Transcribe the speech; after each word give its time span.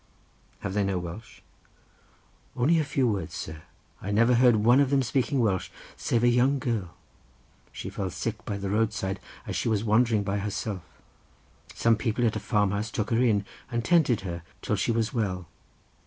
"Have 0.61 0.73
they 0.73 0.83
no 0.83 0.97
Welsh?" 0.97 1.41
"Only 2.55 2.79
a 2.79 2.83
few 2.83 3.07
words, 3.07 3.35
sir; 3.35 3.61
I 4.01 4.09
never 4.09 4.33
heard 4.33 4.55
of 4.55 4.65
one 4.65 4.79
of 4.79 4.89
them 4.89 5.03
speaking 5.03 5.41
Welsh, 5.41 5.69
save 5.95 6.23
a 6.23 6.27
young 6.27 6.57
girl—she 6.57 7.91
fell 7.91 8.09
sick 8.09 8.43
by 8.43 8.57
the 8.57 8.71
roadside, 8.71 9.19
as 9.45 9.55
she 9.55 9.69
was 9.69 9.83
wandering 9.83 10.23
by 10.23 10.39
herself—some 10.39 11.97
people 11.97 12.25
at 12.25 12.35
a 12.35 12.39
farm 12.39 12.71
house 12.71 12.89
took 12.89 13.11
her 13.11 13.21
in, 13.21 13.45
and 13.69 13.85
tended 13.85 14.21
her 14.21 14.41
till 14.63 14.75
she 14.75 14.91
was 14.91 15.13
well. 15.13 15.47